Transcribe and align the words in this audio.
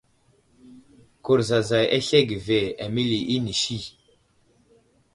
Kurzazay 1.25 1.85
aslege 1.97 2.37
ve 2.45 2.59
,aməli 2.85 3.19
inisi. 3.35 3.81